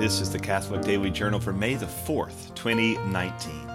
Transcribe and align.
This 0.00 0.22
is 0.22 0.30
the 0.30 0.38
Catholic 0.38 0.80
Daily 0.80 1.10
Journal 1.10 1.38
for 1.38 1.52
May 1.52 1.74
the 1.74 1.84
4th, 1.84 2.54
2019. 2.54 3.70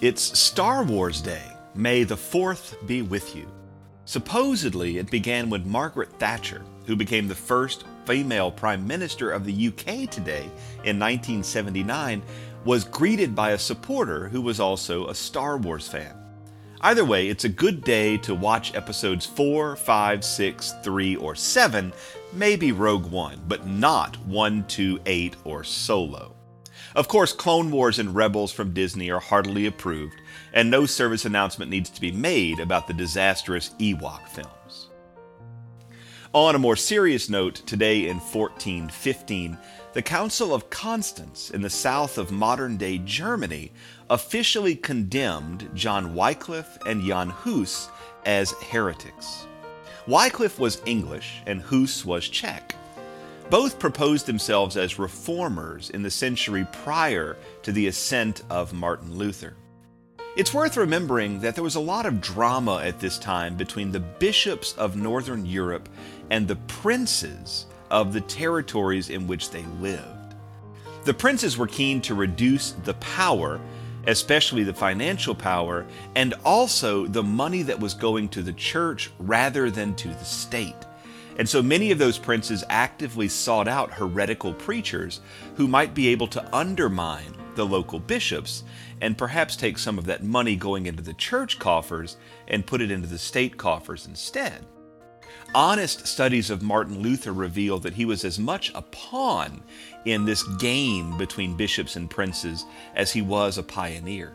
It's 0.00 0.38
Star 0.38 0.84
Wars 0.84 1.20
Day. 1.20 1.42
May 1.74 2.04
the 2.04 2.14
4th 2.14 2.86
be 2.86 3.02
with 3.02 3.34
you. 3.34 3.50
Supposedly, 4.04 4.98
it 4.98 5.10
began 5.10 5.50
when 5.50 5.68
Margaret 5.68 6.12
Thatcher, 6.20 6.62
who 6.86 6.94
became 6.94 7.26
the 7.26 7.34
first 7.34 7.82
female 8.04 8.52
Prime 8.52 8.86
Minister 8.86 9.32
of 9.32 9.44
the 9.44 9.66
UK 9.66 10.08
today 10.08 10.44
in 10.84 11.00
1979, 11.00 12.22
was 12.64 12.84
greeted 12.84 13.34
by 13.34 13.50
a 13.50 13.58
supporter 13.58 14.28
who 14.28 14.42
was 14.42 14.60
also 14.60 15.08
a 15.08 15.14
Star 15.16 15.56
Wars 15.56 15.88
fan. 15.88 16.14
Either 16.82 17.04
way, 17.04 17.26
it's 17.26 17.44
a 17.44 17.48
good 17.48 17.82
day 17.82 18.16
to 18.18 18.36
watch 18.36 18.74
episodes 18.76 19.26
4, 19.26 19.74
5, 19.74 20.24
6, 20.24 20.74
3, 20.84 21.16
or 21.16 21.34
7, 21.34 21.92
maybe 22.36 22.72
Rogue 22.72 23.06
One, 23.06 23.42
but 23.48 23.66
not 23.66 24.16
1, 24.26 24.66
2, 24.66 25.00
8, 25.06 25.36
or 25.44 25.64
Solo. 25.64 26.36
Of 26.94 27.08
course, 27.08 27.32
Clone 27.32 27.70
Wars 27.70 27.98
and 27.98 28.14
Rebels 28.14 28.52
from 28.52 28.72
Disney 28.72 29.10
are 29.10 29.20
heartily 29.20 29.66
approved, 29.66 30.20
and 30.52 30.70
no 30.70 30.86
service 30.86 31.24
announcement 31.24 31.70
needs 31.70 31.90
to 31.90 32.00
be 32.00 32.12
made 32.12 32.60
about 32.60 32.86
the 32.86 32.94
disastrous 32.94 33.70
Ewok 33.78 34.28
films. 34.28 34.88
On 36.32 36.54
a 36.54 36.58
more 36.58 36.76
serious 36.76 37.30
note, 37.30 37.62
today 37.66 38.08
in 38.08 38.16
1415, 38.16 39.56
the 39.94 40.02
Council 40.02 40.52
of 40.52 40.68
Constance 40.68 41.50
in 41.50 41.62
the 41.62 41.70
south 41.70 42.18
of 42.18 42.30
modern 42.30 42.76
day 42.76 42.98
Germany 42.98 43.72
officially 44.10 44.76
condemned 44.76 45.70
John 45.72 46.14
Wycliffe 46.14 46.78
and 46.86 47.02
Jan 47.02 47.30
Hus 47.30 47.88
as 48.26 48.50
heretics. 48.70 49.46
Wycliffe 50.06 50.60
was 50.60 50.80
English 50.86 51.42
and 51.46 51.60
Hus 51.60 52.04
was 52.04 52.28
Czech. 52.28 52.76
Both 53.50 53.80
proposed 53.80 54.26
themselves 54.26 54.76
as 54.76 55.00
reformers 55.00 55.90
in 55.90 56.02
the 56.02 56.12
century 56.12 56.64
prior 56.70 57.36
to 57.62 57.72
the 57.72 57.88
ascent 57.88 58.42
of 58.48 58.72
Martin 58.72 59.16
Luther. 59.16 59.56
It's 60.36 60.54
worth 60.54 60.76
remembering 60.76 61.40
that 61.40 61.56
there 61.56 61.64
was 61.64 61.74
a 61.74 61.80
lot 61.80 62.06
of 62.06 62.20
drama 62.20 62.82
at 62.84 63.00
this 63.00 63.18
time 63.18 63.56
between 63.56 63.90
the 63.90 63.98
bishops 63.98 64.74
of 64.74 64.94
Northern 64.94 65.44
Europe 65.44 65.88
and 66.30 66.46
the 66.46 66.56
princes 66.56 67.66
of 67.90 68.12
the 68.12 68.20
territories 68.20 69.10
in 69.10 69.26
which 69.26 69.50
they 69.50 69.64
lived. 69.80 70.36
The 71.04 71.14
princes 71.14 71.58
were 71.58 71.66
keen 71.66 72.00
to 72.02 72.14
reduce 72.14 72.72
the 72.84 72.94
power, 72.94 73.60
especially 74.06 74.62
the 74.62 74.74
financial 74.74 75.34
power, 75.34 75.86
and 76.14 76.34
also 76.44 77.06
the 77.06 77.22
money 77.22 77.62
that 77.62 77.78
was 77.78 77.94
going 77.94 78.28
to 78.28 78.42
the 78.42 78.52
church 78.52 79.10
rather 79.18 79.70
than 79.70 79.94
to 79.96 80.08
the 80.08 80.24
state. 80.24 80.74
And 81.38 81.48
so 81.48 81.62
many 81.62 81.90
of 81.90 81.98
those 81.98 82.18
princes 82.18 82.64
actively 82.70 83.28
sought 83.28 83.68
out 83.68 83.92
heretical 83.92 84.54
preachers 84.54 85.20
who 85.56 85.68
might 85.68 85.94
be 85.94 86.08
able 86.08 86.28
to 86.28 86.56
undermine 86.56 87.34
the 87.56 87.66
local 87.66 87.98
bishops 87.98 88.64
and 89.00 89.18
perhaps 89.18 89.56
take 89.56 89.78
some 89.78 89.98
of 89.98 90.06
that 90.06 90.22
money 90.22 90.56
going 90.56 90.86
into 90.86 91.02
the 91.02 91.14
church 91.14 91.58
coffers 91.58 92.16
and 92.48 92.66
put 92.66 92.80
it 92.80 92.90
into 92.90 93.08
the 93.08 93.18
state 93.18 93.56
coffers 93.56 94.06
instead. 94.06 94.64
Honest 95.54 96.06
studies 96.06 96.50
of 96.50 96.62
Martin 96.62 97.00
Luther 97.00 97.32
reveal 97.32 97.78
that 97.78 97.94
he 97.94 98.04
was 98.04 98.24
as 98.24 98.38
much 98.38 98.72
a 98.74 98.82
pawn 98.82 99.62
in 100.04 100.24
this 100.24 100.42
game 100.58 101.16
between 101.16 101.56
bishops 101.56 101.96
and 101.96 102.10
princes 102.10 102.64
as 102.94 103.12
he 103.12 103.22
was 103.22 103.56
a 103.56 103.62
pioneer. 103.62 104.32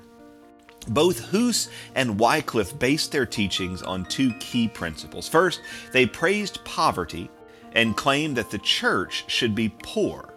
Both 0.88 1.20
Hus 1.20 1.70
and 1.94 2.20
Wycliffe 2.20 2.78
based 2.80 3.12
their 3.12 3.28
teachings 3.28 3.84
on 3.84 4.06
two 4.06 4.34
key 4.40 4.68
principles. 4.68 5.28
First, 5.28 5.62
they 5.94 6.06
praised 6.08 6.64
poverty 6.66 7.30
and 7.74 7.96
claimed 7.96 8.36
that 8.38 8.50
the 8.50 8.58
church 8.58 9.24
should 9.28 9.54
be 9.54 9.74
poor. 9.84 10.34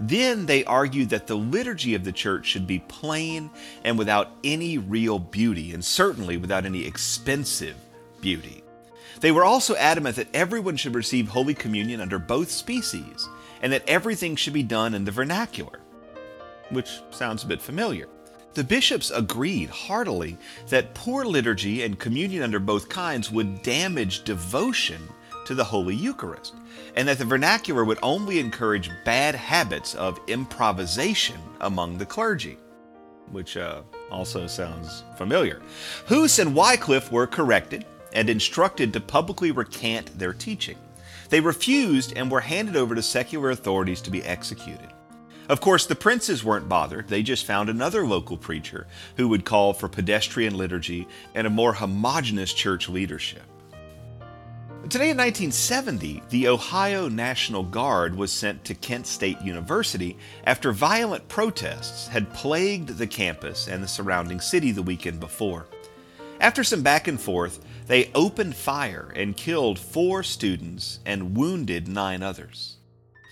Then 0.00 0.46
they 0.46 0.64
argued 0.64 1.10
that 1.10 1.26
the 1.26 1.36
liturgy 1.36 1.94
of 1.94 2.04
the 2.04 2.12
church 2.12 2.46
should 2.46 2.66
be 2.66 2.80
plain 2.80 3.50
and 3.84 3.98
without 3.98 4.30
any 4.44 4.78
real 4.78 5.18
beauty, 5.18 5.72
and 5.72 5.84
certainly 5.84 6.36
without 6.36 6.64
any 6.64 6.84
expensive 6.84 7.76
beauty. 8.20 8.62
They 9.20 9.32
were 9.32 9.44
also 9.44 9.74
adamant 9.76 10.16
that 10.16 10.34
everyone 10.34 10.76
should 10.76 10.94
receive 10.94 11.28
Holy 11.28 11.54
Communion 11.54 12.00
under 12.00 12.18
both 12.18 12.50
species, 12.50 13.28
and 13.62 13.72
that 13.72 13.88
everything 13.88 14.36
should 14.36 14.52
be 14.52 14.62
done 14.62 14.94
in 14.94 15.04
the 15.04 15.10
vernacular, 15.10 15.80
which 16.70 17.00
sounds 17.10 17.44
a 17.44 17.46
bit 17.46 17.60
familiar. 17.60 18.08
The 18.54 18.64
bishops 18.64 19.10
agreed 19.10 19.68
heartily 19.68 20.36
that 20.68 20.94
poor 20.94 21.24
liturgy 21.24 21.82
and 21.82 21.98
communion 21.98 22.42
under 22.42 22.58
both 22.58 22.88
kinds 22.88 23.30
would 23.30 23.62
damage 23.62 24.24
devotion 24.24 25.08
to 25.44 25.54
the 25.54 25.64
Holy 25.64 25.94
Eucharist, 25.94 26.54
and 26.96 27.08
that 27.08 27.18
the 27.18 27.24
vernacular 27.24 27.84
would 27.84 27.98
only 28.02 28.38
encourage 28.38 28.90
bad 29.04 29.34
habits 29.34 29.94
of 29.94 30.20
improvisation 30.26 31.40
among 31.60 31.98
the 31.98 32.06
clergy, 32.06 32.58
which 33.30 33.56
uh, 33.56 33.82
also 34.10 34.46
sounds 34.46 35.04
familiar. 35.16 35.62
Hus 36.06 36.38
and 36.38 36.54
Wycliffe 36.54 37.10
were 37.10 37.26
corrected 37.26 37.84
and 38.12 38.30
instructed 38.30 38.92
to 38.92 39.00
publicly 39.00 39.50
recant 39.50 40.18
their 40.18 40.32
teaching. 40.32 40.78
They 41.28 41.40
refused 41.40 42.14
and 42.16 42.30
were 42.30 42.40
handed 42.40 42.76
over 42.76 42.94
to 42.94 43.02
secular 43.02 43.50
authorities 43.50 44.00
to 44.02 44.10
be 44.10 44.22
executed. 44.22 44.92
Of 45.48 45.60
course, 45.62 45.86
the 45.86 45.94
princes 45.94 46.44
weren't 46.44 46.68
bothered. 46.68 47.08
They 47.08 47.22
just 47.22 47.46
found 47.46 47.70
another 47.70 48.06
local 48.06 48.36
preacher 48.36 48.86
who 49.16 49.28
would 49.28 49.46
call 49.46 49.72
for 49.72 49.88
pedestrian 49.88 50.56
liturgy 50.56 51.08
and 51.34 51.46
a 51.46 51.50
more 51.50 51.72
homogenous 51.72 52.52
church 52.52 52.88
leadership. 52.88 53.42
Today 54.90 55.10
in 55.10 55.16
1970, 55.16 56.22
the 56.30 56.48
Ohio 56.48 57.08
National 57.08 57.62
Guard 57.62 58.14
was 58.14 58.32
sent 58.32 58.64
to 58.64 58.74
Kent 58.74 59.06
State 59.06 59.40
University 59.42 60.16
after 60.44 60.72
violent 60.72 61.28
protests 61.28 62.08
had 62.08 62.32
plagued 62.32 62.90
the 62.90 63.06
campus 63.06 63.68
and 63.68 63.82
the 63.82 63.88
surrounding 63.88 64.40
city 64.40 64.70
the 64.70 64.82
weekend 64.82 65.20
before. 65.20 65.66
After 66.40 66.62
some 66.62 66.82
back 66.82 67.08
and 67.08 67.20
forth, 67.20 67.58
they 67.88 68.10
opened 68.14 68.54
fire 68.54 69.12
and 69.16 69.36
killed 69.36 69.78
four 69.78 70.22
students 70.22 71.00
and 71.04 71.36
wounded 71.36 71.88
nine 71.88 72.22
others. 72.22 72.76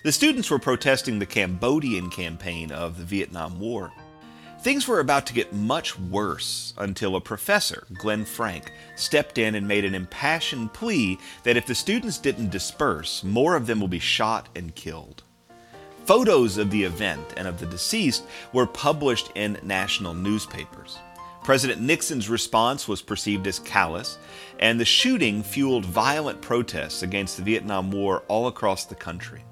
The 0.03 0.11
students 0.11 0.49
were 0.49 0.59
protesting 0.59 1.19
the 1.19 1.25
Cambodian 1.25 2.09
campaign 2.09 2.71
of 2.71 2.97
the 2.97 3.05
Vietnam 3.05 3.59
War. 3.59 3.91
Things 4.61 4.87
were 4.87 4.99
about 4.99 5.25
to 5.27 5.33
get 5.33 5.53
much 5.53 5.97
worse 5.97 6.73
until 6.77 7.15
a 7.15 7.21
professor, 7.21 7.85
Glenn 7.93 8.25
Frank, 8.25 8.71
stepped 8.95 9.37
in 9.37 9.55
and 9.55 9.67
made 9.67 9.85
an 9.85 9.95
impassioned 9.95 10.73
plea 10.73 11.17
that 11.43 11.55
if 11.55 11.65
the 11.65 11.75
students 11.75 12.17
didn't 12.17 12.49
disperse, 12.49 13.23
more 13.23 13.55
of 13.55 13.67
them 13.67 13.79
will 13.79 13.87
be 13.87 13.99
shot 13.99 14.49
and 14.55 14.75
killed. 14.75 15.23
Photos 16.05 16.57
of 16.57 16.71
the 16.71 16.83
event 16.83 17.33
and 17.37 17.47
of 17.47 17.59
the 17.59 17.65
deceased 17.67 18.23
were 18.51 18.65
published 18.65 19.31
in 19.35 19.59
national 19.63 20.13
newspapers. 20.13 20.97
President 21.47 21.81
Nixon's 21.81 22.27
response 22.27 22.89
was 22.89 23.01
perceived 23.01 23.47
as 23.47 23.59
callous, 23.59 24.17
and 24.59 24.77
the 24.77 24.83
shooting 24.83 25.41
fueled 25.41 25.85
violent 25.85 26.41
protests 26.41 27.03
against 27.03 27.37
the 27.37 27.43
Vietnam 27.43 27.89
War 27.89 28.23
all 28.27 28.47
across 28.47 28.83
the 28.83 28.95
country. 28.95 29.45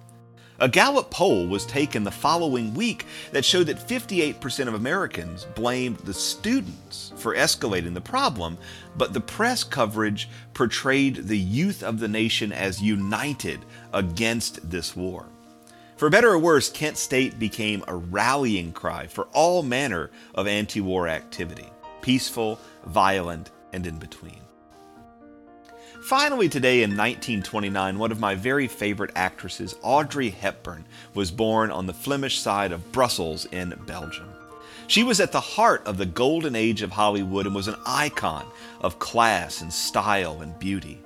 A 0.60 0.68
Gallup 0.68 1.10
poll 1.10 1.48
was 1.48 1.66
taken 1.66 2.04
the 2.04 2.12
following 2.12 2.74
week 2.74 3.06
that 3.32 3.46
showed 3.46 3.68
that 3.68 3.88
58% 3.88 4.68
of 4.68 4.74
Americans 4.74 5.48
blamed 5.56 6.00
the 6.00 6.14
students 6.14 7.14
for 7.16 7.34
escalating 7.34 7.94
the 7.94 8.02
problem, 8.02 8.58
but 8.98 9.14
the 9.14 9.22
press 9.22 9.64
coverage 9.64 10.28
portrayed 10.54 11.30
the 11.30 11.40
youth 11.40 11.82
of 11.82 12.00
the 12.00 12.10
nation 12.10 12.52
as 12.52 12.82
united 12.82 13.62
against 13.94 14.70
this 14.70 14.98
war. 14.98 15.28
For 15.96 16.10
better 16.10 16.32
or 16.32 16.40
worse, 16.40 16.70
Kent 16.70 16.98
State 16.98 17.40
became 17.40 17.86
a 17.88 17.96
rallying 17.96 18.74
cry 18.74 19.08
for 19.08 19.30
all 19.32 19.64
manner 19.64 20.12
of 20.34 20.46
anti 20.46 20.82
war 20.82 21.08
activity 21.08 21.70
peaceful, 22.06 22.60
violent, 22.86 23.50
and 23.74 23.88
in 23.88 23.98
between. 23.98 24.40
Finally, 26.04 26.48
today 26.48 26.84
in 26.84 26.92
1929, 26.92 27.98
one 27.98 28.12
of 28.12 28.20
my 28.20 28.36
very 28.36 28.68
favorite 28.68 29.10
actresses, 29.16 29.74
Audrey 29.82 30.30
Hepburn, 30.30 30.86
was 31.16 31.32
born 31.32 31.72
on 31.72 31.88
the 31.88 31.96
Flemish 31.96 32.38
side 32.38 32.72
of 32.72 32.92
Brussels 32.92 33.46
in 33.46 33.74
Belgium. 33.88 34.32
She 34.86 35.04
was 35.04 35.20
at 35.20 35.32
the 35.32 35.40
heart 35.40 35.82
of 35.88 35.98
the 35.98 36.06
golden 36.06 36.56
age 36.56 36.84
of 36.84 36.92
Hollywood 36.92 37.48
and 37.48 37.56
was 37.56 37.68
an 37.68 37.82
icon 37.88 38.46
of 38.82 39.00
class 39.00 39.62
and 39.62 39.74
style 39.74 40.44
and 40.44 40.60
beauty. 40.60 41.02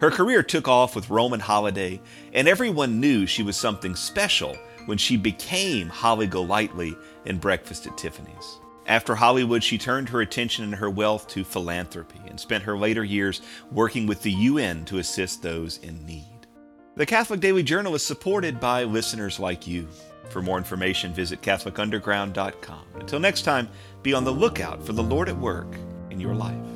Her 0.00 0.12
career 0.12 0.44
took 0.44 0.68
off 0.68 0.94
with 0.94 1.10
Roman 1.10 1.40
Holiday, 1.40 2.00
and 2.32 2.46
everyone 2.46 3.00
knew 3.00 3.26
she 3.26 3.42
was 3.42 3.56
something 3.56 3.96
special 3.96 4.56
when 4.84 4.96
she 4.96 5.16
became 5.16 5.88
Holly 5.88 6.28
Golightly 6.28 6.94
in 7.24 7.38
Breakfast 7.38 7.88
at 7.88 7.98
Tiffany's. 7.98 8.60
After 8.86 9.16
Hollywood, 9.16 9.64
she 9.64 9.78
turned 9.78 10.08
her 10.10 10.20
attention 10.20 10.64
and 10.64 10.74
her 10.76 10.88
wealth 10.88 11.26
to 11.28 11.42
philanthropy 11.42 12.20
and 12.26 12.38
spent 12.38 12.62
her 12.64 12.78
later 12.78 13.02
years 13.02 13.42
working 13.72 14.06
with 14.06 14.22
the 14.22 14.32
UN 14.32 14.84
to 14.84 14.98
assist 14.98 15.42
those 15.42 15.78
in 15.78 16.06
need. 16.06 16.46
The 16.94 17.04
Catholic 17.04 17.40
Daily 17.40 17.62
Journal 17.62 17.94
is 17.96 18.02
supported 18.02 18.60
by 18.60 18.84
listeners 18.84 19.40
like 19.40 19.66
you. 19.66 19.88
For 20.30 20.40
more 20.40 20.56
information, 20.56 21.12
visit 21.12 21.42
CatholicUnderground.com. 21.42 22.84
Until 22.94 23.20
next 23.20 23.42
time, 23.42 23.68
be 24.02 24.14
on 24.14 24.24
the 24.24 24.32
lookout 24.32 24.84
for 24.84 24.92
the 24.92 25.02
Lord 25.02 25.28
at 25.28 25.36
work 25.36 25.76
in 26.10 26.20
your 26.20 26.34
life. 26.34 26.75